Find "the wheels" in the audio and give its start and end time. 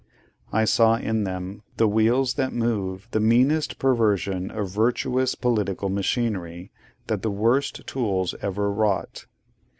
1.77-2.33